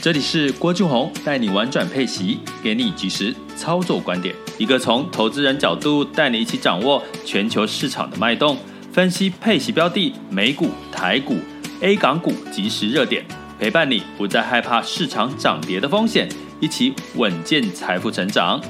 [0.00, 8.56] 这里是郭俊宏带你玩转配息，给你及时操作观点，一个从投资人角度带你一起掌握全球市场的脉动，
[8.92, 11.34] 分析配息标的、美股、台股、
[11.80, 13.24] A 港股即时热点，
[13.58, 16.28] 陪伴你不再害怕市场涨跌的风险，
[16.60, 18.62] 一起稳健财富成长。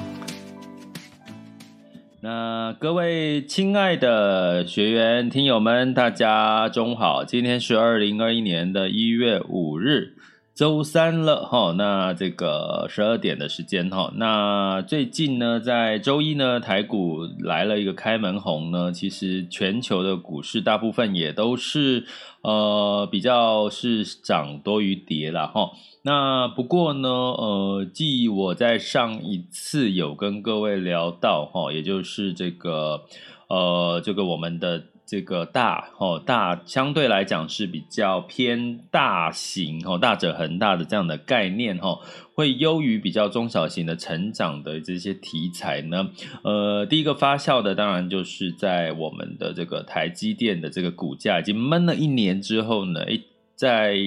[2.21, 10.15] 那各位亲爱的学员、听友们，大家中午好，今天是二零二一年的一月五日。
[10.59, 22.03] 周三了哈，那这个十二点的时间哈，那最近呢，在周一呢，台股来了一个开门红呢，其实全球的股市大部分也都是
[22.41, 25.71] 呃比较是涨多于跌了哈。
[26.01, 33.05] 那不过呢，呃，继我在上一次有跟各位聊到哈，也就是这个
[33.47, 34.83] 呃这个我们的。
[35.09, 41.97] 这个大哦，大相对来讲是比较偏大型哦，大者恒大的这样的概念哈，
[42.35, 46.11] 会优于比较中小型的成长的这些题材呢。
[46.43, 53.23] 呃，第一个发酵的当然就是在我们的这个台积电的这个股价已经闷了一年之后呢，诶，
[53.55, 53.97] 在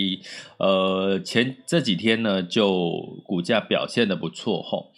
[0.59, 4.93] 呃前这几天呢，就股价表现得不错吼。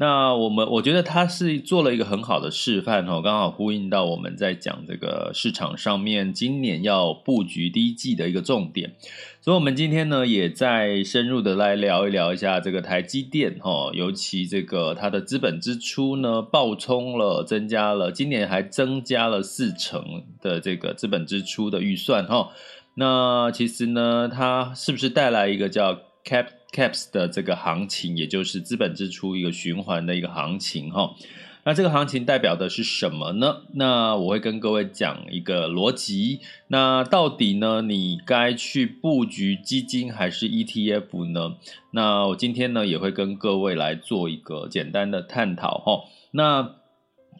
[0.00, 8.94] 那我们我觉得他是做了一个很好的示范哦，刚好呼应到我们在讲这个市场上面今年要布局第一季的一个重点，
[9.42, 22.48] 所以我们今天呢也在深入的来聊一聊一下这个台积电哈，尤其这个它的资本支出呢暴冲了，增加了，今年还增加了四成的这个资本支出的预算哈，
[22.94, 31.14] 那其实呢它是不是带来一个叫 Cap Caps 的这个行情，也就是资本支出一个循环的一个行情哈。
[31.62, 33.62] 那这个行情代表的是什么呢？
[33.74, 36.40] 那我会跟各位讲一个逻辑。
[36.68, 41.56] 那到底呢，你该去布局基金还是 ETF 呢？
[41.90, 46.04] 那我今天呢也会跟各位来做一个简单的探讨哈。
[46.30, 46.76] 那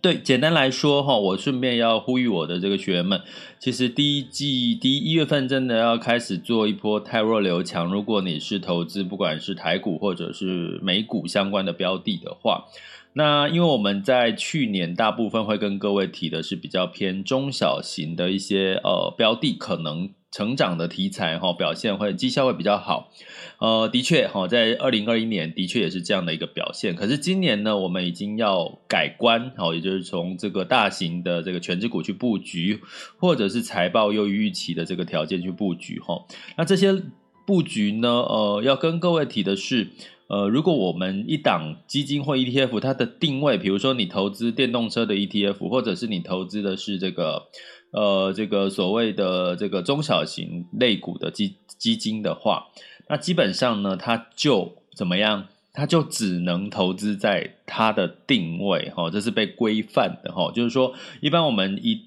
[0.02, 3.20] 对，简单来说哈，我顺便要呼吁我的这个学员们，
[3.58, 7.92] 其实第一季第一月份真的要开始做一波太弱留强。
[7.92, 12.64] 如果你是投资不管是台股或者是美股相关的标的的话，
[13.12, 20.10] 那因为我们在去年大部分会跟各位提的是比较偏中小型的一些呃标的，可能。
[20.30, 23.10] 成长的题材哈，表现会绩效会比较好，
[23.58, 26.94] 呃，的确哈，在二零二一年的确也是这样的一个表现。
[26.94, 32.80] 可是今年呢，我们已经要改观，好，也就是从这个大型的这个全职股去布局，
[33.18, 36.24] 或者是财报优于预期的这个条件去布局哈。
[36.56, 37.02] 那这些
[37.44, 39.88] 布局呢，呃，要跟各位提的是，
[40.28, 47.48] 呃，如果我们一档基金或 ETF，它的定位，比如说你投资电动车的 ETF，或者是你投资的是这个。
[47.92, 52.68] 呃，这个所谓的这个中小型类股的基基金的话，
[53.08, 55.48] 那基本上呢，它就怎么样？
[55.72, 60.50] 它就只能投资在它的定位，哈，这是被规范的，哈。
[60.52, 62.06] 就是说，一般我们一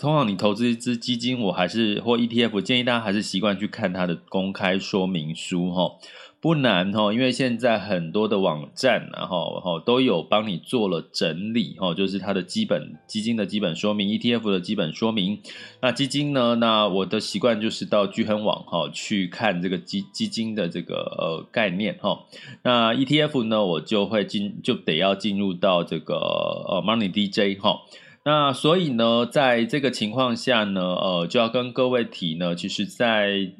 [0.00, 5.92] 通常你投资一支基金，我还是或 ETF，建议大家还是习惯去看它的公开说明书，哈。
[6.42, 15.38] 不难哈，因为现在很多的网站然后哈都有帮你做了整理哈，就是它的基本基金的基本说明，ETF 的基本说明。
[15.80, 16.56] 那基金呢？
[16.56, 22.24] 那我的习惯就是到聚亨网哈去看这个基基金的这个呃概念哈。
[22.64, 27.82] 那 ETF 呢，我就会进就得要进入到这个呃 Money DJ 哈。
[28.24, 33.52] 那所以呢，在这个情况下呢，呃，就要跟各位提呢，其实，在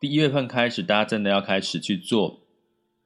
[0.00, 2.40] 第一月份开始，大家真的要开始去做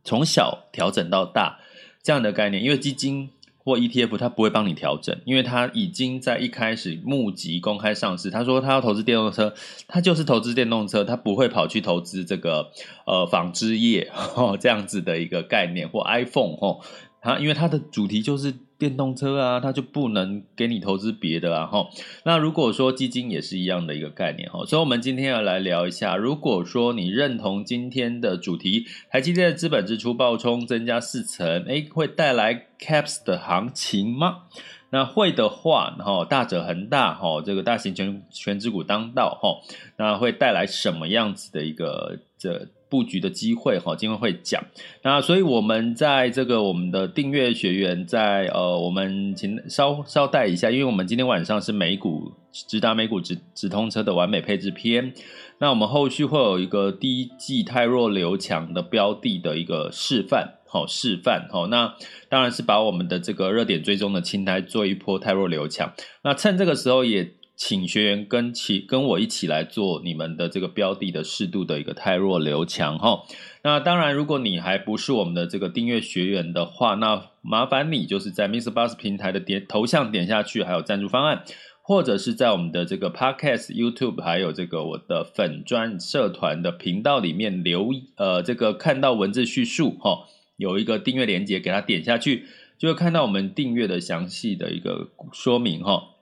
[0.04, 1.58] 从小调整到大
[2.04, 8.30] 这样的概念，因为基金或 ETF 它不会帮你调整，因为它已经在一开始募集公开上市。
[8.30, 9.52] 他说他要投资电动车，
[9.88, 12.70] 他就是投资电动车，他不会跑去投资这个
[13.06, 16.78] 呃纺织业哦 这样子的一个概念或 iPhone 哦，
[17.20, 18.54] 它因为它的主题就是。
[18.84, 21.88] 电动车啊，它就不能给你投资别的啊，哈。
[22.24, 24.64] 那如果说基金也是一样的一个概念，哈。
[24.66, 34.42] 所以，我们今天要来聊一下，如果说你认同今天的主题，台积电的资本支出暴冲增加四成，诶，会带来 caps 的行情吗？
[34.90, 39.58] 那会的话，然后大者恒大，哈，这个大型全全值股当道，哈，
[39.96, 44.64] 那会带来什么样子的一个这布局的机会，哈，今天会讲。
[45.02, 55.12] 那所以我们在这个我们的订阅学员在呃，我们请稍稍带一下，因为我们今天晚上是美股直达美股直直通车的完美配置篇。
[55.58, 60.60] 那我们后续会有一个第一季太弱留强的标的的一个示范。
[60.66, 61.94] 好示范，好，那
[62.28, 65.92] 当然是把我们的这个热点追踪的青苔做一波太弱留强。
[66.24, 73.22] 那趁这个时候，也请学员跟起跟我一起来做你们的这个标的的适度的一个汰弱留强，哈。
[73.62, 81.44] 那当然，如果你还不是我们的这个订阅学员的话，那麻烦你就是在 MixerBox 平台的点头像点下去，还有赞助方案，
[81.80, 90.26] 或者是在我们的这个 Podcast、YouTube，还有这个我的粉专社团的频道里面留呃这个看到文字叙述，哈。
[90.56, 92.44] 有一个订阅连接，给它点下去，
[92.78, 96.13] 就会看到我们订阅的详细的一个说明哈。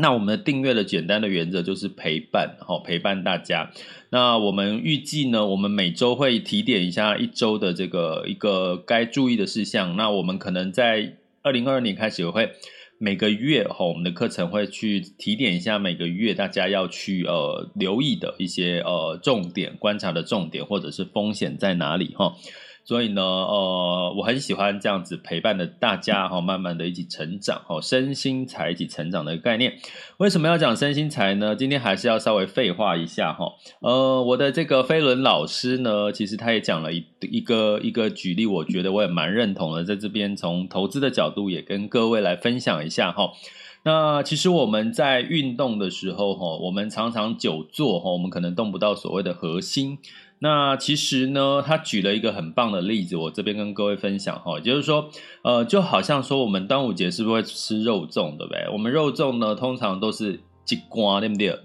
[0.00, 3.70] 那我们的订阅的简单的原则就是陪伴，哈，陪伴大家。
[4.08, 9.96] 那我们预计呢，我们每周会提点一下一周的这个一个该注意的事项。
[9.96, 12.50] 那我们可能在二零二二年开始也会
[12.98, 22.34] 每个月哈，我们的课程会去提点一下每个月大家要去呃留意的一些呃重点观察的重点，或者是风险在哪里哈。
[22.90, 29.74] 所以呢，呃，我很喜欢这样子陪伴的大家哈，慢慢的一起成长哈，身心财一起成长的概念。
[30.16, 31.54] 为什么要讲身心财呢？
[31.54, 33.52] 今天还是要稍微废话一下哈。
[33.78, 43.30] 呃，我的这个飞轮老师呢，其实他也讲了一一个一个举例，我觉得我也蛮认同的，在这边从投资的角度也跟各位来分享一下哈。
[43.84, 49.98] 那其实我们在运动的时候哈，我们常常久坐哈，我们可能动不到所谓的核心。
[50.42, 55.10] 那其实呢，他举了一个很棒的例子，我这边跟各位分享哈，就是说，
[55.42, 58.66] 呃，就好像说我们端午节是不是会吃肉粽，对不对？
[58.72, 60.40] 我们肉粽呢，通常都是
[60.70, 61.58] 一瓜，对不对？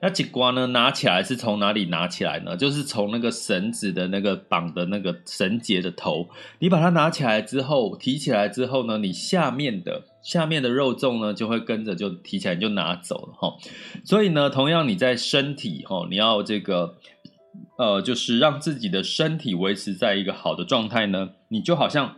[0.00, 2.56] 那一瓜呢，拿起来是从哪里拿起来呢？
[2.56, 6.26] 就是从那个绳子的那个绑的那个绳结的头，
[6.58, 13.58] 你把它拿起来之后，提起来之后呢，你下面的下面的肉粽呢，就会跟着就提起来就拿走了哈。
[14.04, 16.96] 所以呢，同样你在身体哈，你要这个。
[17.82, 22.14] 呃，就是让自己的身体维持在一个好的状态呢，你就好像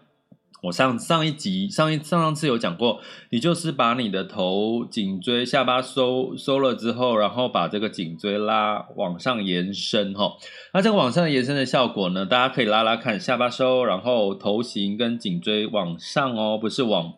[0.64, 3.00] 我上上一集上一上上次有讲过，
[3.30, 10.34] 你就是把你的头颈椎下巴收收了之后，然后把这个颈椎拉往上延伸哈。
[10.74, 17.14] 那这个往上延伸的效果呢，大家可以拉拉看，下巴收，然后头型跟颈椎往上哦，不是往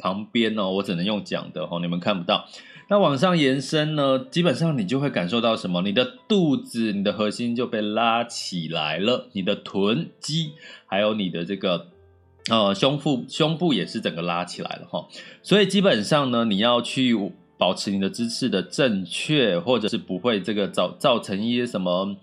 [0.00, 2.48] 旁边哦，我只能用讲的哦，你们看不到。
[2.88, 5.80] 那往上延伸呢，基本上你就会感受到什么？
[5.80, 10.52] 你的肚子、你的核心就被拉起来了，你的臀肌，
[10.86, 11.88] 还有你的这个
[12.50, 15.08] 呃胸腹，胸部也是整个拉起来了哈。
[15.42, 17.16] 所以基本上呢，你要去
[17.56, 22.14] 保持你的姿势的正确，或者是不会这个造造成一些什么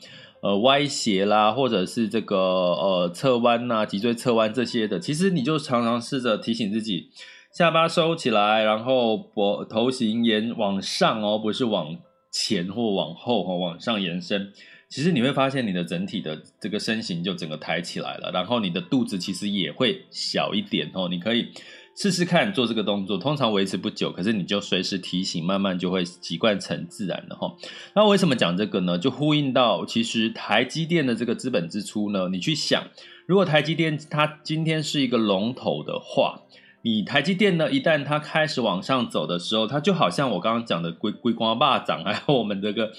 [0.43, 4.99] 呃歪斜啦，或者是这个呃侧弯呐、脊椎侧弯这些的。
[4.99, 7.09] 其实你就常常试着提醒自己。
[7.51, 11.97] 下巴收起来，然后脖头型延往上哦，不是往
[12.31, 14.53] 前或往后哦，往上延伸。
[14.89, 21.09] 其实你会发现你的整体的这个身形就整个抬起来了，然后你的肚子其实也会小一点哦。
[21.09, 21.49] 你可以
[21.97, 27.53] 试试看做这个动作，通常维持不久，可是你就随时提醒，慢慢就会习惯成自然的哈。
[27.93, 28.97] 那为什么讲这个呢？
[28.97, 32.81] 就呼应到其实台积电的这个资本支出呢，你去想，
[33.27, 36.43] 如果台积电它今天是一个龙头的话。
[36.83, 42.91] 你台积电呢，一旦它开始往上走的时候，它就好像我刚刚讲的龟龟光霸掌，还有我们这个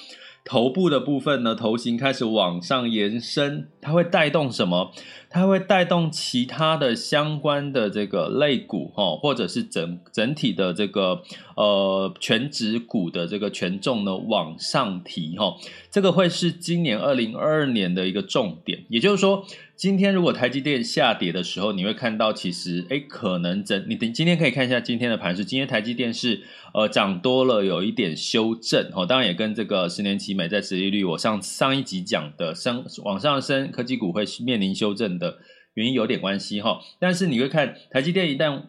[0.45, 4.93] 头部的部分呢，头型开始往上延伸，它会带动什么？
[5.33, 11.23] 它会带动其他的相关的这个类股哈，或者是整整体的这个
[11.57, 15.57] 呃全指股的这个权重呢往上提哈，
[15.91, 18.85] 这个会是今年二零二二年的一个重点。
[18.89, 26.43] 也就是说，今天如果台积电下跌的时候，你会看到其实诶可能整你等今天可以看一下今天的盘势，今天台积电是
[26.75, 35.39] 呃涨多了，有一点修正哈，当然也跟这个十年期美债收益率我上上一集讲的升往上升，科技股会面临修正的
[35.75, 38.63] 原因有点关系哈，但是你会看台积电一旦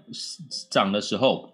[0.69, 1.53] 涨的时候，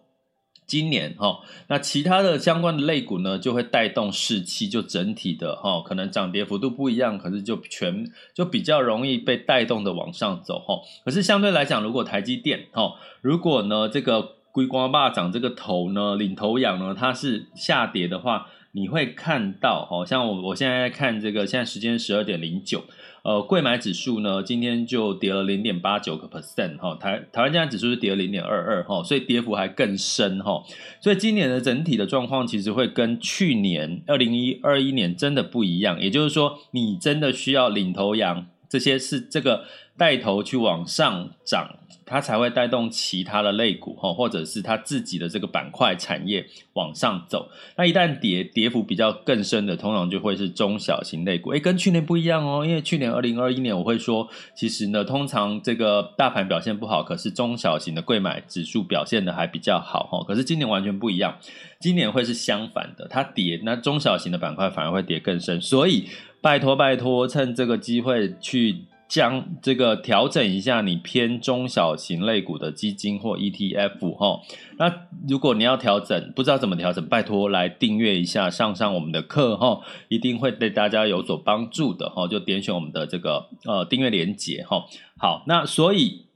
[0.67, 1.39] 今年哈，
[1.69, 10.75] 那其他的相关的类股呢就会带动士气，就整体的哈，可能涨跌幅度不一样，可是就全就比较容易被带动的往上走哈。
[11.03, 22.83] 可是相对来讲，如果台积电哈，如果呢这个龟瓜霸涨这个头呢领头羊呢它是下跌的话，你会看到，好像我我现在在看这个，现在时间十二点零九，
[23.23, 30.63] 呃，贵买指数呢今天就跌了零点八九个 percent 哈，台台湾加权指数是跌了零点二二哈，所以跌幅还更深哈，
[31.01, 39.65] 所以今年的整体的状况其实会跟去年二零一二一年真的不一样，也就是说，你真的需要领头羊，这些是这个
[39.99, 41.75] 带头去往上涨。
[42.11, 47.47] 它才会带动其他的类股哈，或者是它自己的这个板块产业往上走。
[47.77, 51.51] 那一旦跌，跌幅比较更深的，通常就会是中小型类股。
[51.51, 60.25] 诶，跟去年不一样哦，因为去年二零二一年我会说，其实呢，通常这个大盘表现不好，可是中小型的贵买指数表现的还比较好哈。
[60.27, 61.37] 可是今年完全不一样，
[61.79, 65.61] 今年会是相反的，它跌，那中小型的板块反而会跌更深。
[65.61, 66.09] 所以
[66.41, 68.85] 拜托拜托，趁这个机会去。
[69.09, 74.41] 将这个调整一下你偏中小型类股的基金或 ETF 哈，
[74.77, 84.85] 那如果你要调整，不知道怎么调整，拜托来订阅一下，上上我们的课哈，一定会对大家有所帮助的哈，就点选我们的这个呃订阅连结哈。
[85.17, 86.27] 好，那所以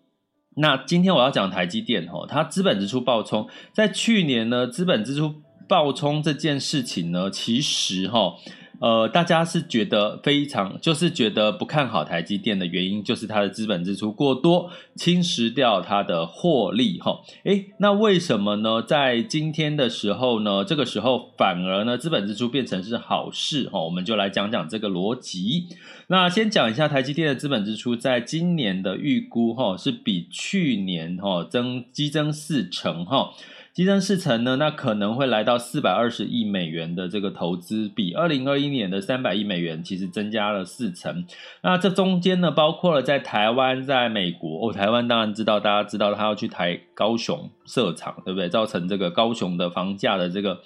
[0.55, 5.35] 那今天我要讲台积电哈，它资本支出暴冲，在去年呢资本支出
[5.69, 8.33] 暴冲这件事情呢，其实哈。
[8.83, 17.21] 呃，大家是觉得非常，就是觉得不看好台积电的原因，就是它的资本支出过多，侵蚀掉它的获利哈。
[17.45, 18.81] 诶，那为什么呢？
[18.81, 23.81] 在今天的时候呢，这个时候反而呢，资本支出变成是好事哈。
[23.81, 25.67] 我们就来讲讲这个逻辑。
[26.07, 33.31] 那先讲一下台积电的资本支出，在今年的预估哈，是比去年哈增激增四成哈。
[33.73, 41.25] 激增四成呢，那可能会来到四百二十亿美元的这个投资，比二零二一年的三百亿美元其实增加了四成。
[41.63, 44.69] 那这中间呢，包括了在台湾、在美国。
[44.69, 48.47] 哦，台湾当然知道，大家知道他要去台高雄设厂，对不对？
[48.47, 50.61] 造成这个高雄的房价的这个。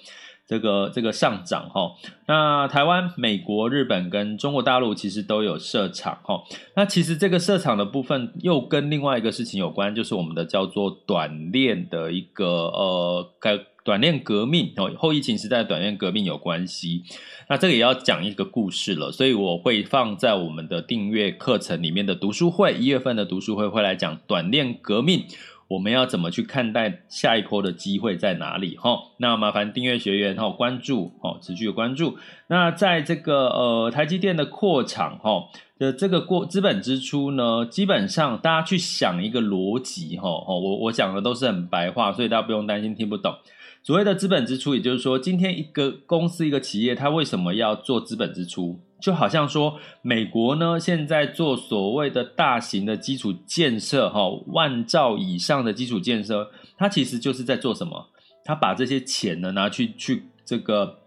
[0.48, 1.92] 这个这个上涨哈，
[2.26, 6.42] 那台湾、美国、日本跟中国大陆其实都有设厂哈。
[6.74, 17.02] 那其实这个设厂的部分又跟另外一个事情有关，就是我们的叫做短链的一个呃改短链革命哦，后疫情时代的短链革命有关系。
[17.50, 25.26] 那这个也要讲一个故事了，所以我会放在我们的订阅课程里面的读书会，一月份的读书会会来讲短链革命。
[25.68, 28.76] 我们要怎么去看待下一波的机会在哪里？
[28.78, 32.16] 哈，那麻烦订阅学员哈，关注哈，持续的关注。
[32.46, 35.48] 那在这个呃台积电的扩厂哈
[35.78, 43.34] 的这个过资本支出呢，基本上大家去想一个逻辑哈，我我讲的都是很白话，所以大家不用担心听不懂。
[43.82, 48.80] 所谓的资本支出，也就是说，今天一个公司一个企业，它为什么要做资本支出？
[49.00, 58.08] 就好像说，美国呢现在做所谓的大型的基础建设，哈，万兆以上的基础建设，它其实就是在做什么？
[58.44, 60.98] 它把这些钱呢拿去去这个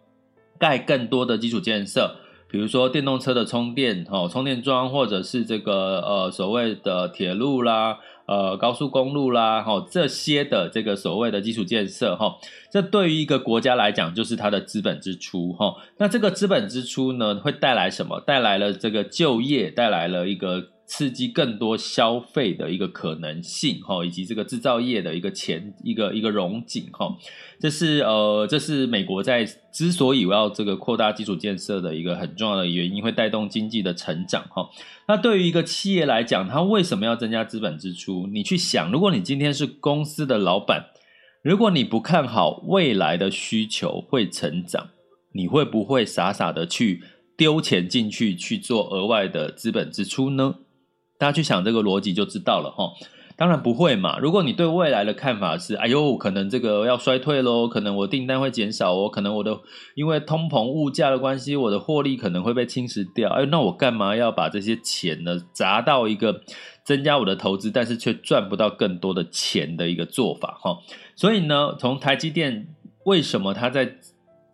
[0.57, 2.15] 盖更多的基础建设，
[2.49, 7.99] 比如说电动车的充电，哦，充电桩，或者是这个呃所谓的铁路啦。
[8.27, 12.37] 呃，高速公路啦，哈，这些的这个所谓的基础建设，哈，
[12.71, 15.75] 这对于一个国家来讲，就是它的资本支出，哈。
[15.97, 18.19] 那这个资本支出呢，会带来什么？
[18.21, 27.15] 带来了这个就业，带来了一个刺激更多消费的一个可能性，哈，以及这个制造业的一个前一个一个融景，哈。
[27.61, 34.69] 这是呃，这是美国在之所以要这个扩大基础建设的一个很重要的原因，会带动经济的成长哈。
[35.07, 38.27] 那对于一个企业来讲，它为什么要增加资本支出？
[38.27, 40.87] 你去想，如果你今天是公司的老板，
[41.41, 44.89] 如果你不看好未来的需求会成长，
[45.31, 47.01] 你会不会傻傻的去
[47.37, 50.55] 丢钱进去去做额外的资本支出呢？
[51.21, 52.91] 大家去想这个逻辑就知道了哈。
[53.37, 54.17] 当然不会嘛！
[54.19, 59.59] 如果你对未来的看法是，哎呦，可能这个要衰退喽，可能我订单会减少哦，可能我的
[59.93, 63.29] 因为通膨物价的关系，我的获利可能会被侵蚀掉。
[63.29, 66.41] 哎，那我干嘛要把这些钱呢砸到一个
[66.83, 70.79] 增加我的投资，但是却赚不到更多的钱的一个做法哈？
[71.15, 72.67] 所以呢，从台积电
[73.05, 73.95] 为什么它在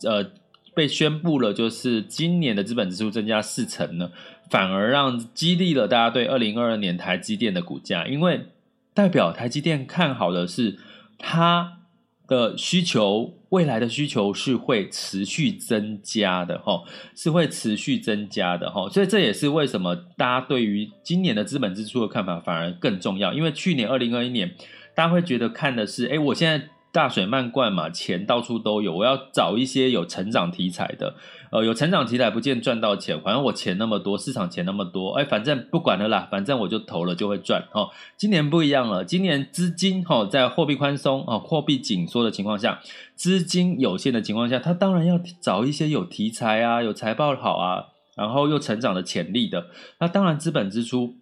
[0.03, 0.31] 呃
[0.73, 4.11] 被宣布了，就是今年的资本支出增加四成呢？
[4.49, 8.47] 反而让激励了大家对二零二二年台积电的股价，因为。
[8.93, 10.79] 代表台积电看好的是
[11.19, 11.81] 它
[12.27, 16.81] 的需求，未来的需求是会持续增加的哈，
[17.15, 24.55] 是会持续增加的哈，所以这也是为什么大家对于今年的资本支出的看法反而更重要，因为去年二零二一年
[24.95, 31.13] 大家会觉得看的是，哎，我现在大水漫灌嘛，钱到处都有，我要找一些有成长题材的。
[31.51, 37.63] 呃，有成长题材不见赚到钱，反正我钱那么多，市场钱那么多，哎，反正不管了啦，反正我就投了就会赚。
[37.71, 42.79] 哦，今年不一样了，今年资金哈、在货币宽松啊、哦、货币紧缩的情况下，
[43.13, 47.85] 资金有限的情况下，他当然要找一些有题材啊、有财报好啊，
[48.15, 49.67] 然后又成长的潜力的，
[49.99, 51.17] 那当然资本支出。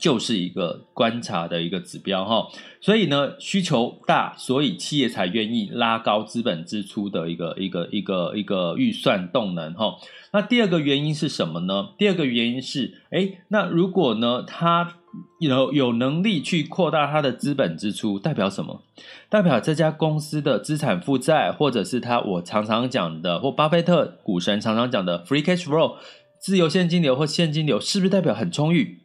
[0.00, 2.48] 就是一个观察的一个指标哈，
[2.80, 9.96] 所以呢，需求大，所以企业才愿意拉高资本支出的一个一个一个一个预算动能哈。
[10.32, 11.90] 那第二个原因是什么呢？
[11.98, 14.94] 第二个原因是，诶，那如果呢，他
[15.38, 18.82] 有有能力去扩大他的资本支出，代表什么？
[19.28, 25.96] 代表这家公司的资产负债，或者是他我常常讲的，或巴菲特股神常常讲的 free cash flow，
[26.40, 29.01] 自由现金流或现金流，是不是代表很充裕？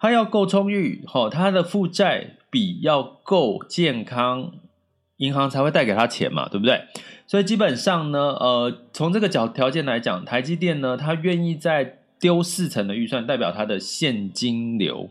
[0.00, 4.50] 它要够充裕，吼，它的负债比要够健康，
[5.18, 6.84] 银行才会贷给他钱嘛，对不对？
[7.26, 15.10] 所以基本上呢，呃，从这个角条件来讲，台积电呢，它愿意再丢四成的预算，代表它的现金流，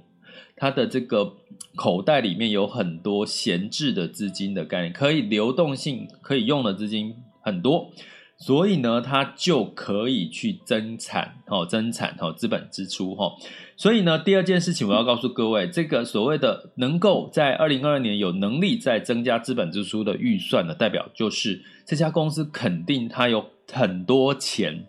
[0.55, 1.33] 它的这个
[1.75, 7.91] 口袋里面有很多闲置的资金的概念，可以流动性可以用的资金很多。
[8.37, 13.33] 所以呢，它就可以去增产，哦，增产，哦，资本支出，哈。
[13.79, 24.83] 所以呢，第二件事情我要告诉各位，这个所谓的能够在二零二二年有能力再增加资本支出的预算的代表，就是这家公司肯定它有很多钱，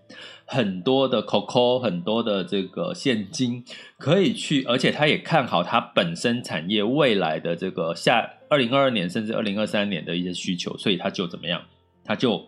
[0.45, 3.65] 很多的 COCO，很多的这个现金
[3.97, 11.63] 可以去，而且它也看好它本身产业未来的这个下二零二二年甚至二零二三年的一些需求，所以它就怎么样，
[12.05, 12.45] 它就。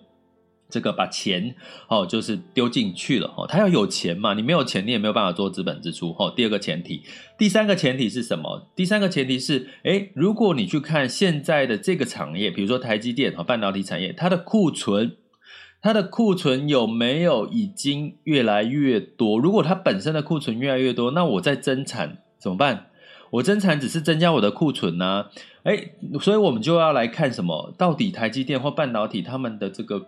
[0.73, 1.55] 这个把钱
[1.87, 3.47] 哦，就是丢进去了哦。
[3.47, 6.33] 他要有钱嘛，你没有钱，你也没有办法做资本支出哦。
[6.35, 7.03] 第二个前提，
[7.37, 8.71] 第三个前提是什么？
[8.75, 15.19] 第三个前提是，诶，如果你去看现在的这个产业，比如说台积电和半导体产业，它的库存，
[15.83, 19.39] 它的库存有没有已经越来越多？
[19.39, 22.87] 如果它本身的库存越来越多，那我在增产怎么办？
[23.33, 25.27] 我增产只是增加我的库存呢？
[25.65, 27.75] 诶，所以我们就要来看什么？
[27.77, 30.07] 到底台积电或半导体他们的这个。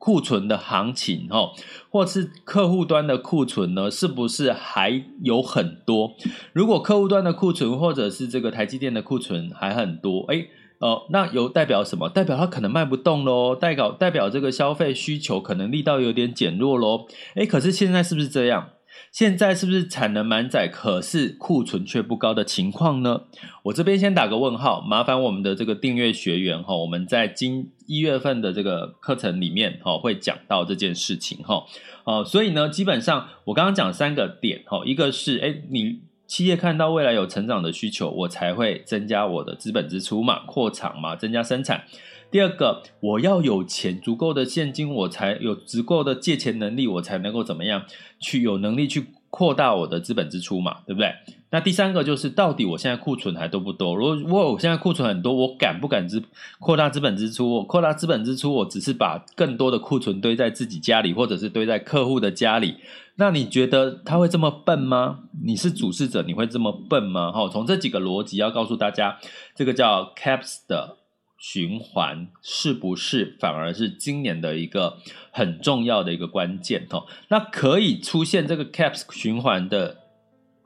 [0.00, 1.52] 库存的行情，哈，
[1.90, 6.14] 或是客户端的库存呢，是不是还有很多？
[6.54, 10.46] 如果客户端的库存，或者是这个台积电的库存还很多，哎，
[10.78, 12.08] 哦，那有代表什么？
[12.08, 17.06] 代表它可能卖不动喽，代表代表这个消费需求可能力道有点减弱喽。
[17.34, 18.70] 哎，可是现在是不是这样？
[19.12, 23.22] 现在是不是产能满载，可是库存却不高的情况呢？
[23.64, 31.64] 我这边先打个问号，麻烦我们的这个订阅学员哈，我们在今一月份的这个课程里面哈，会讲到这件事情哈。
[32.04, 41.84] 哦，所以呢，基本上我刚刚讲三个点哈，一个是诶，你企业看到未来有成长的需求，我才会增加我的资本支出嘛，扩厂嘛，增加生产。
[42.30, 47.82] 第二个，我要有钱，足够的现金，我才有足够的借钱能力，我才能够怎么样
[48.20, 51.12] 去有能力去扩大我的资本支出嘛，对不对？
[51.50, 53.96] 那第三个就是，到底我现在库存还多不多？
[53.96, 56.22] 如果如果我现在库存很多，我敢不敢资
[56.60, 57.50] 扩大资本支出？
[57.56, 62.76] 我扩大资本支出，我只是把更多的库存堆在自己家里，或者是堆在客户的家里。
[63.16, 65.24] 那你觉得他会这么笨吗？
[65.44, 67.32] 你是主事者，你会这么笨吗？
[67.32, 69.18] 哈，从这几个逻辑要告诉大家，
[69.56, 70.98] 这个叫 CAPS 的。
[71.40, 74.98] 循环是不是反而是今年的一个
[75.32, 77.06] 很重要的一个关键哦？
[77.28, 79.96] 那可以出现这个 CAPS 循环的，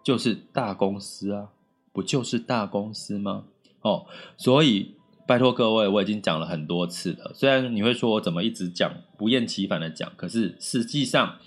[0.03, 1.51] 就是大公司啊，
[1.93, 3.45] 不就是大公司吗？
[3.83, 4.07] 哦，
[4.37, 4.97] 所以
[5.29, 7.31] 拜托各位，我已经讲了很多次了。
[7.33, 11.39] 虽然你会说我怎么一直讲不厌其烦的讲，可是实际上。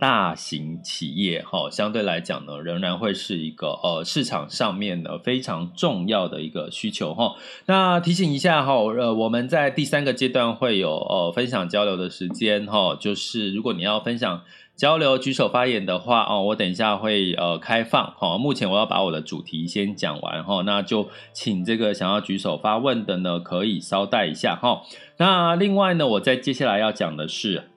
[0.00, 7.36] 大型企业哈，相对来讲呢，仍然会是一个呃市场上面呢非常重要的一个需求哈。
[7.66, 14.42] 那提醒一下哈，呃，我们在第三个阶段会有呃分享交流的时间哈，就是如果你要分享
[14.74, 18.38] 交流举手发言的话哦，我等一下会呃开放哈。
[18.38, 24.80] 目前我要把我的主题先讲完哈，那就请这个想要举手发问的呢，可以稍待一下哈。
[25.18, 27.69] 那另外呢，我在接下来要讲的是。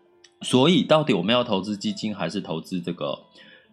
[0.43, 3.19] 所以，到底我们要投资基金还是投资这个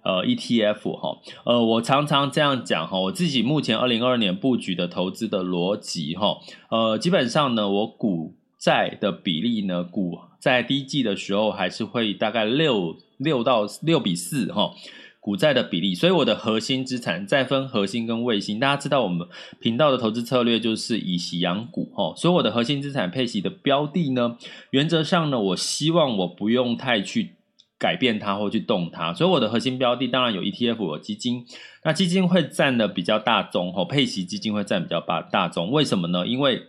[0.02, 1.18] 呃 ETF 哈？
[1.44, 6.38] 呃，我常常这样讲哈，我自己目前二零二二年布局的投资的逻辑哈，
[6.70, 14.72] 呃，基本上呢，我股债的比例呢，股在低季的时候还是会大概六六到六比四哈。
[15.20, 18.58] 股债的比例，所以我的核心资产再分核心跟卫星。
[18.58, 19.28] 大家知道我们
[19.60, 24.38] 频道的投资策略就是以息养股哈，所以我的核心资产配息的标的呢，
[24.70, 27.34] 原则上呢，我希望我不用太去
[27.78, 31.44] 改变它或去动它，所以我的核心标的当然有 ETF 有基金，
[31.84, 36.26] 那基金会占的比较大宗哈，配息基金会占比较大大宗，为什么呢？
[36.26, 36.62] 因为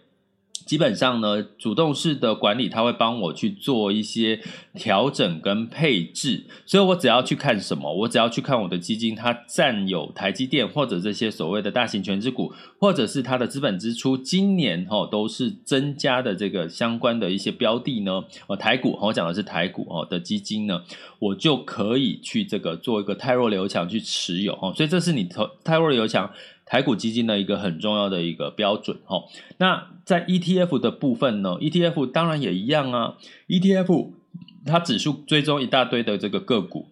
[0.72, 4.40] 基本上呢，主动式的管理，它会帮我去做一些
[4.74, 20.82] 调整跟配置，所以我只要去看什么，我只要去看我的基金，它占有台积电或者这些所谓的大型权值股，或者是它的资本支出，今年哦都是增加的这个相关的一些标的呢，哦台股，我讲的是台股哦的基金呢，
[21.20, 26.32] 我就可以去这个做一个汰弱留强去持有哦，所以这是你投汰弱留强。
[26.72, 29.26] 台股基金的一个很重要的一个标准哦。
[29.58, 33.18] 那在 ETF 的部分呢？ETF 当然也一样啊。
[33.50, 34.12] ETF
[34.66, 36.88] 它指数追踪一大堆的这个个股，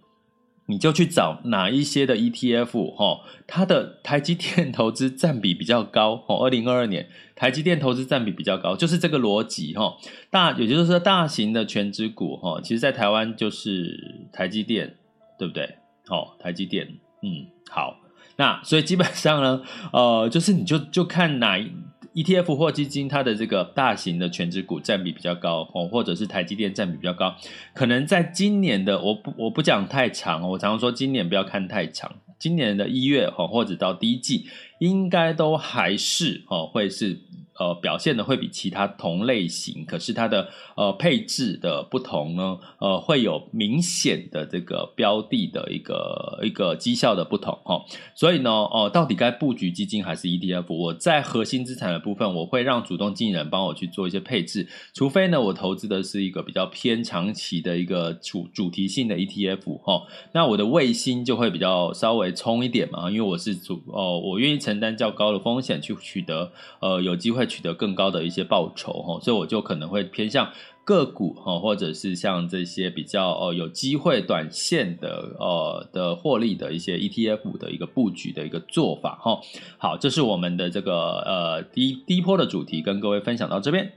[0.65, 6.43] 你就去找哪一些的 ETF 哈，它的台积电投资占比比较高哦。
[6.43, 9.95] 二零二二年台积电投资占比比较高，就是这个逻辑哈。
[10.29, 14.97] 大也就是说，大型的权值股哈，其实在台湾就是台积电，
[15.37, 15.77] 对不对？
[16.09, 17.95] 哦，台积电，嗯，好。
[18.39, 21.69] 那所以基本上呢， 呃，就是你就就看哪一
[22.15, 27.35] ETF 或基金它的这个大型的全值股占比比较高哦，或者是台积电占比比较高，
[27.73, 34.47] 可能在今年的我不我不讲太长，我常常说今年不要看太长，今年的一月哦或者到第一季
[34.79, 37.19] 应该都还是哦会是。
[37.59, 47.83] 呃，表现的会比其他同类型，可是它的呃配置的不同呢，呃，会有明显的这个标的的一个一个绩效的不同哈。
[48.15, 50.73] 所以呢，哦、到底该布局基金还是 ETF？
[50.73, 67.48] 我在核心资产的部分，我会让主动经理人帮我去做一些配置，除非呢，我投资的是一个比较偏长期的一个主主题性的 ETF 哈，那我的卫星就会比较稍微冲一点嘛，因为我是主哦、我愿意承担较高的风险去取得呃有机会。
[67.49, 70.49] 取得更高的一些报酬哈，所以我就可能会偏向
[70.85, 79.39] 个股哈，或者是像这些比较呃有机会短线的呃的获利的一些 ETF 的一个布局的一个做法哈。
[79.77, 83.91] 好，这是我们的这个呃第一第一波的主题，跟各位分享到这边。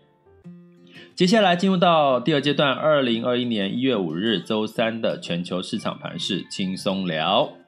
[1.15, 7.62] 接下来进入到第二阶段，二零二一年一月五日周三的全球市场盘势轻松聊。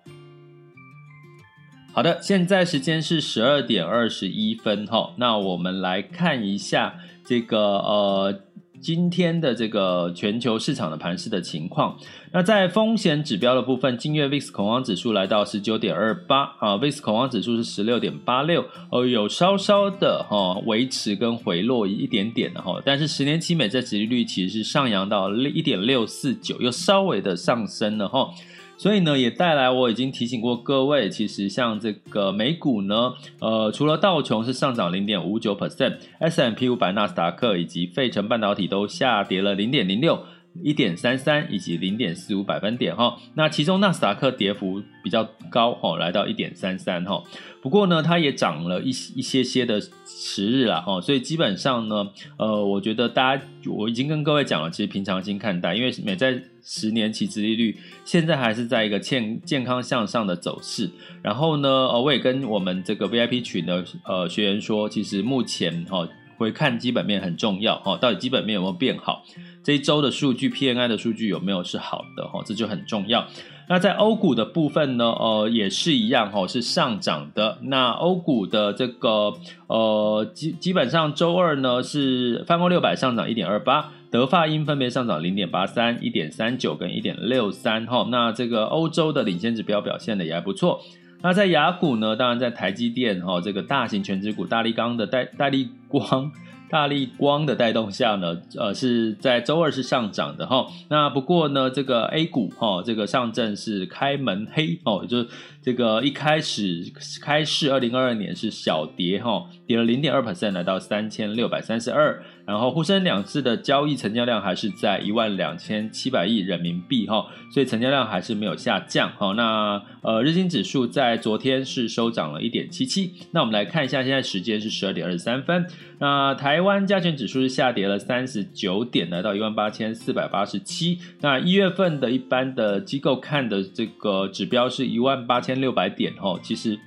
[1.94, 8.40] 好的，现在时间是十二点二十一分哈，那我们来看一下这个呃
[8.80, 11.96] 今天的这个全球市场的盘势的情况。
[12.32, 28.30] 那在风险指标的部分，今月 VIX 恐慌指数来到十九点二八啊，VIX 恐慌指数是十六点八六，哦，有稍稍的哈维持跟回落一点点的哈，但是十年期美债殖利率其实是上扬到一点六四九，又稍微的上升了哈。
[28.76, 40.18] 所以呢，也带来我已经提醒过各位，其实像这个美股呢，呃，除了道琼是上涨零点五九 percent，S&P 五百、纳斯达克以及费城半导体都下跌了零点零六、
[40.62, 43.18] 一点三三以及零点四五百分点哈。
[43.34, 47.22] 那其中纳斯达克跌幅比较高哈，来到一点三三哈。
[47.60, 60.90] 不过呢，它也涨了一一些些的时日了哈，所以基本上呢，呃，我觉得大家我已经跟各位讲了，其实平常心看待，因为美债十年期殖利率现在还是在一个健健康向上的走势。
[61.22, 69.24] 然后呢，呃，我也跟我们这个 VIP 群的呃学员说，其实目前哈回看基本面很重要哈，到底基本面有没有变好？
[69.64, 72.42] 这一周的数据 PNI 的数据有没有是好的哈？
[72.44, 73.26] 这就很重要。
[73.66, 77.56] 那在欧股的部分呢，呃，也是一样哈，是上涨的。
[77.62, 79.32] 那欧股的这个
[79.68, 88.06] 呃基基本上周二呢是泛欧六百上涨一点二八，德法英分别上涨零点八三、一点三九跟一点六三哈。
[88.10, 90.82] 那这个欧洲的领先指标表现的也还不错。
[91.22, 96.30] 那在雅股呢，当然在台积电哈这个大型权值股大力钢的带大立光。
[96.74, 100.66] 大力光的带动下呢，呃，是在周二是上涨的哈。
[100.88, 105.28] 那不过呢，这个 A 股哈，这个上证是开门黑哦，就是
[105.64, 112.22] 这个一开始开市二零二二年是小跌哈，跌了零点二 percent，来到三千六百三十二。
[112.46, 119.32] 然后沪深两市的交易成交量还是在一万两千七百亿人民币哈，所以成交量还是没有下降哈。
[119.32, 123.14] 那呃，日经指数在昨天是收涨了一点七七。
[123.30, 125.66] 那我们来看一下，现在时间是十二点二十三分。
[125.98, 130.98] 那台湾加权指数是下跌了三十九点，来到一万八千四百八十七。
[131.22, 136.78] 那一月份的一般的机构看的这个指标是一万八千六百点哈，其实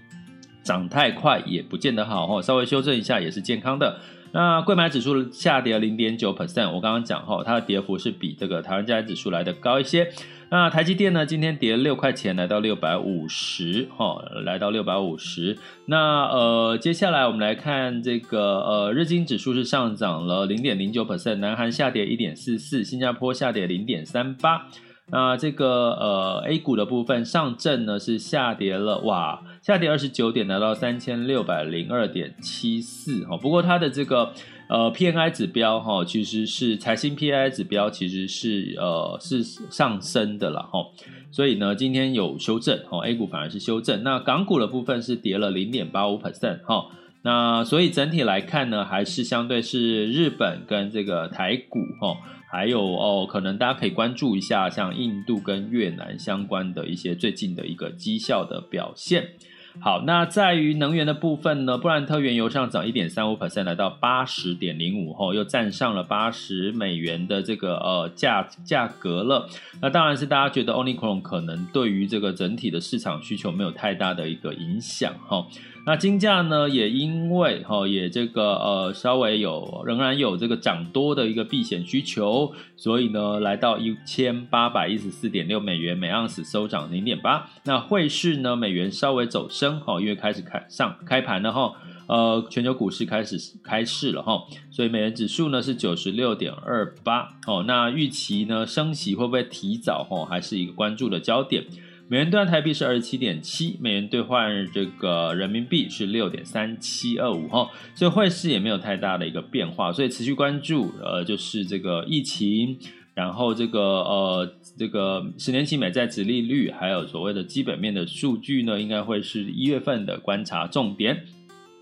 [0.63, 3.99] 涨太快也不见得好哈，稍微修正一下也是健康的。
[4.33, 10.11] 那柜买指数下跌零点九 percent，我刚刚讲哈，它的跌幅是比这个台湾加权指数来的高一些。
[10.49, 15.57] 那台积电呢，今天跌六块钱，来到六百五十，哈，来到六百五十。
[15.85, 24.67] 那呃，接下来我们来看这个呃，日经指数是上涨了零点零九 percent，南韩下跌一点四四，新加坡下跌零点三八。
[25.09, 33.25] 那这个呃 A 股的部分，上证呢是下跌了，哇，下跌二十九点，来到三千六百零二点七四。
[33.25, 33.37] 哈。
[33.37, 34.33] 不过它的这个
[34.67, 40.85] 呃，PMI 指标哈，其实是财新 PMI 指标其实是呃是上升的了哈，
[41.31, 46.87] 所以呢，今天有修正哈，A 股反而是修正，那港股的部分是跌了零点八五 percent 哈，
[47.21, 52.17] 那所以整体来看呢，还是相对是日本跟这个台股哈，
[52.49, 59.31] 还有哦，可能大家可以关注一下像印度跟越南相关的一些最近的一个绩效的表现。
[59.79, 69.47] 好，那在于能源的部分呢，布兰特原油上涨一点三五 percent，来到八十点零五后，又站上了八十美元的这个呃价价格了。
[69.79, 75.45] 那当然是大家觉得 Omicron 可能对于这个整体的市场需求没有太大的一个影响哈。
[75.87, 87.49] 那金价呢，也因为哈也这个呃稍微有仍然有这个涨多的一个避险需求，所以呢来到一千八百一十四点六美元每盎司收涨零点八。
[87.63, 91.71] 那汇市呢，美元稍微走升哈，因为开始开上开盘了哈，
[92.07, 97.63] 呃全球股市开始开市了哈，所以美元指数呢是九十六点二八哦。
[97.65, 101.63] 那预期呢升息会不会提早哈，还是一个关注的焦点。
[102.09, 112.79] 美元兑换台币是二十七点七，美元兑换这个人民币是六点三七二五哈，所以汇市也没有太大的一个变化，所以持续关注呃就是这个疫情，
[113.13, 121.25] 然后这个呃这个十年期美债殖利率，还有所谓的基本面的数据呢，应该会是一月份的观察重点。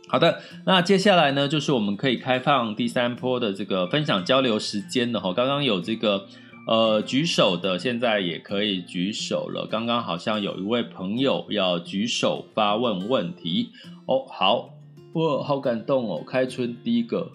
[0.08, 6.26] 好的，那接下来呢就是我们可以开放第三波的这个分享交流时间了哈，刚刚有这个。
[6.68, 9.68] 呃，举手的现在也可以举手了。
[9.70, 13.72] 刚刚好像有一位朋友要举手发问问题
[14.08, 14.26] 哦。
[14.28, 14.72] 好，
[15.14, 17.34] 我好感动哦，开春第一个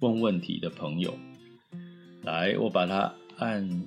[0.00, 1.14] 问问题的朋友，
[2.22, 3.82] 来，我把它按。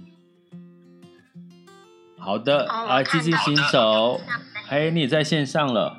[2.17, 4.19] 好的，来，基金新手，
[4.69, 5.97] 哎，你在线上了？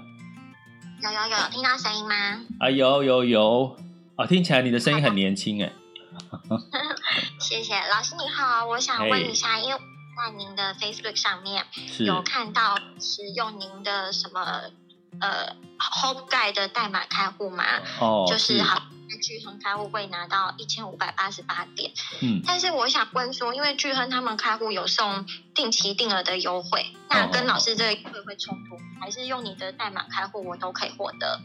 [1.01, 2.15] 有有有，听到声音吗？
[2.59, 3.77] 啊，有有有，
[4.17, 5.71] 啊，听起来你的声音很年轻哎。
[7.47, 9.79] 谢谢老师，你好，我想问一下，因为
[10.17, 11.65] 在您的 Facebook 上面
[12.01, 14.63] 有看到是用您的什么
[15.21, 17.63] 呃 Hope Guide 的代码开户吗？
[18.01, 18.83] 哦，就是好，
[19.23, 21.93] 巨亨开户会拿到一千五百八十八点。
[22.21, 31.41] 嗯，但是我想问说，因为巨亨他们开户有送定期定额的优惠，那跟老师这个优惠会冲突，还是用你的代码开户我都可以获得？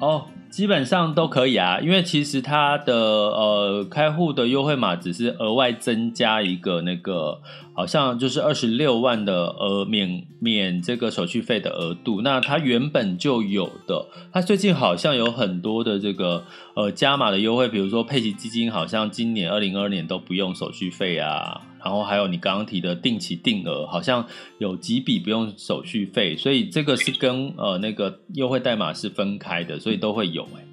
[0.00, 7.42] 哦，基本上都可以啊，因为其实它的呃开户的优惠码只是额外增加一个那个，
[7.74, 21.60] 好像就是二十六万的呃免免这个手续费的额度，那它原本就有的，它最近好像有很多的这个呃加码的优惠，比如说配息基金，好像今年二零二二年都不用手续费啊。
[21.82, 24.26] 然后还有你刚刚提的定期定额，好像
[24.58, 30.64] 有几笔不用手续费，所以这个是跟呃那个优惠代码是分开的，所以都会有哎。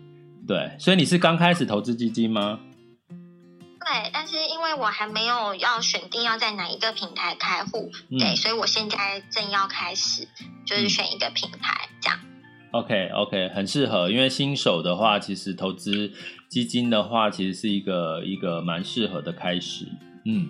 [0.47, 2.59] 对，所以你是刚开始投资基金吗？
[3.09, 10.27] 对，但是因为我还没有要选定要在哪一个平台开户，嗯、对，所以我现在正要开始，
[10.65, 12.19] 就是选一个平台、嗯、这样。
[12.71, 16.11] OK OK，很适合，因为新手的话，其实投资
[16.49, 19.85] 基金的话，其实是一个一个蛮适合的开始，
[20.25, 20.49] 嗯。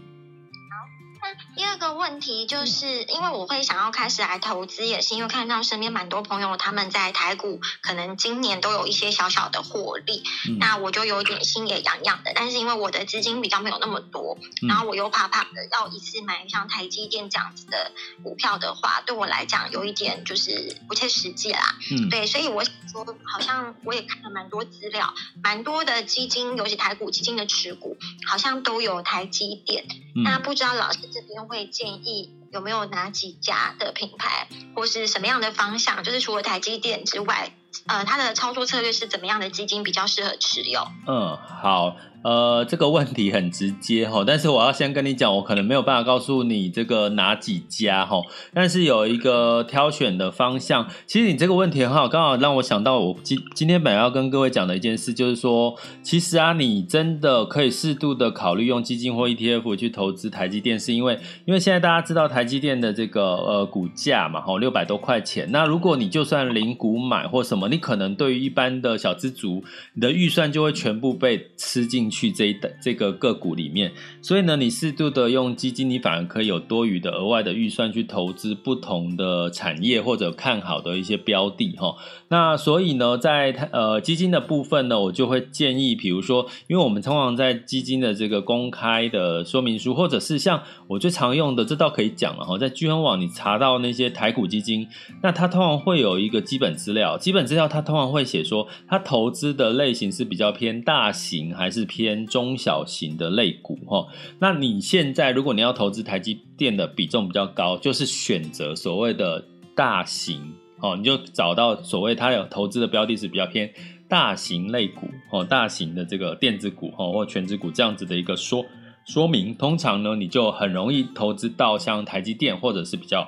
[1.58, 12.32] 第二个问题就是，因为我会想要开始来投资，也是因为看到身边蛮多朋友他们在台股可能今年都有一些小小的获利，嗯、那我就有点心也痒痒的。
[12.36, 17.92] 但是因为我的资金比较没有那么多，嗯、然后我又怕怕的要一次买像台积电这样子的
[18.24, 21.76] 股票的话，对我来讲有一点就是不切实际啦。
[21.90, 29.88] 嗯，对，所以我想说，好像我也看了蛮多资料，蛮多的基金，尤其台股基金的持股，好像都有台积电。
[30.16, 31.47] 嗯、那不知道老师这边。
[31.48, 36.04] 会建议有没有哪几家的品牌，或是什么样的方向？
[36.04, 37.52] 就是除了台积电之外，
[37.88, 40.82] 呃，它的操作策略是怎么样的基金比较适合持有？
[41.08, 41.96] 嗯，好。
[42.28, 48.22] 呃，这个问题很直接哈，但是我要先跟你讲，我可能没有办法告诉你这个哪几家哈，
[48.54, 50.90] 但是有一个挑选的方向。
[51.06, 65.50] 其实你这个问题很好，刚好让我想到我今今天本来要跟各位讲的一件事，就是说，其实啊，你真的可以适度的考虑用基金或 ETF 去投资台积电，是因为因为现在大家知道台积电的这个呃股价嘛，哈，六百多块钱。
[65.54, 69.64] 那如果你就算零股买或什么，你可能对于一般的小资族，
[69.94, 72.17] 你的预算就会全部被吃进去。
[72.18, 73.92] 去这一的这个个股里面，
[74.24, 81.96] 所以呢，你适度的用基金，你反而可以有多余的额外的预算去投资不同的产业或者看好的一些标的哈。
[82.30, 94.88] 那所以呢，在呃基金的部分呢，我就会建议，比如说，因为我们通常在基金的这个公开的说明书，或者是像我最常用的，这倒可以讲了哈，在聚亨网你查到那些台股基金，
[95.22, 104.06] 那它通常会有一个基本资料，基本资料它通常会写说，它投资的类型是比较偏大型还是偏偏中小型的类股哈。
[104.38, 109.44] 那你现在如果你要投资台积电的比重比较高，就是选择所谓的
[109.76, 113.74] 大型哦，你就找到所谓它有投资的标的是比较偏
[114.08, 118.64] 大型类股哦，大型的这个电子股哦或权值股这样子的一个说
[119.06, 123.28] 说明，通常呢你就很容易投资到像台积电或者是比较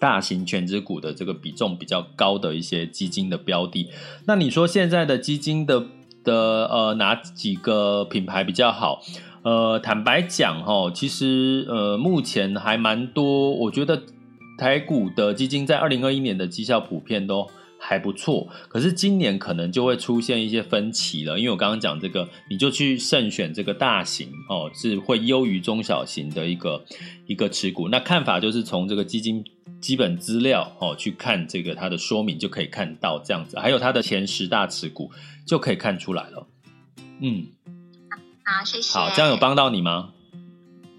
[0.00, 3.88] 大型全值股的这个比重比较高的一些基金的标的。
[4.26, 5.86] 那你说现在的基金的
[6.24, 9.02] 的呃哪几个品牌比较好？
[9.42, 14.02] 呃，坦白讲齁，其实呃目前还蛮多，我觉得
[14.56, 26.84] 台股的基金在二零二一年的绩效普遍都还不错，可是今年可能就会出现一些分歧了，因为我刚刚讲这个，你就去慎选这个大型哦，是会优于中小型的一个
[27.26, 27.88] 一个持股。
[27.88, 29.42] 那看法就是从这个基金
[29.80, 35.10] 基本资料哦去看这个它的说明，就可以看到这样子，还有它的前十大持股
[35.46, 36.46] 就可以看出来了。
[37.20, 37.48] 嗯，
[38.44, 38.98] 好，谢谢。
[38.98, 40.12] 好，这样有帮到你吗？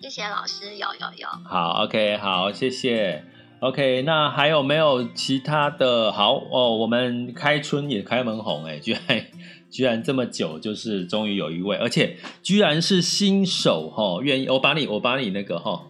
[0.01, 1.27] 谢谢老师，有有有。
[1.45, 3.23] 好，OK，好，谢谢。
[3.61, 6.11] OK，那还有没有其他的？
[6.11, 9.25] 好哦，我们开春也开门红哎，居然
[9.71, 15.87] 居然这么久，就是终于有一位，而且居然是新手哈，愿意我把你我把你那个哈，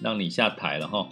[0.00, 1.10] 让你下台了哈。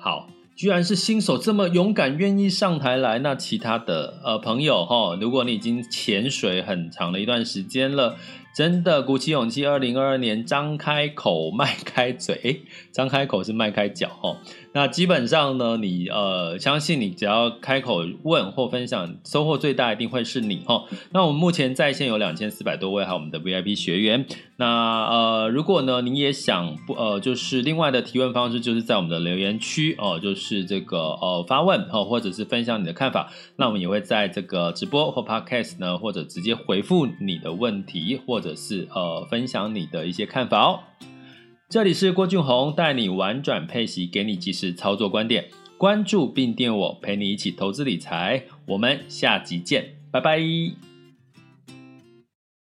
[0.00, 3.18] 好，居然是新手这么勇敢，愿意上台来。
[3.20, 8.16] 那其他的呃朋友哈，如果你已经潜水很长的一段时间了。
[8.54, 14.36] 真的鼓起勇气，二零二二年张开口迈开嘴，张开口是迈开脚哦。
[14.72, 20.84] 那基本上呢，你呃，相信你只要开口问或分享，收获最大一定会是你哦。
[21.12, 24.26] 那我们目前在线有两千四百多位，还有我们的 VIP 学员。
[24.56, 33.32] 那呃，如果呢，你也想不呃，就是另外的提问方式，就是在我们的留言区哦、就是这个呃发问哦、或者是分享你的看法。
[33.56, 40.80] 那我们也会在这个直播或 Podcast 呢，或者直接回复你的问题，或或者是呃分享你的一些看法哦。
[41.68, 45.44] 这里是郭俊宏，带你玩转配息，给你及时操作观点。
[45.76, 48.42] 关注并订我，陪你一起投资理财。
[48.66, 50.89] 我们下集见，拜拜。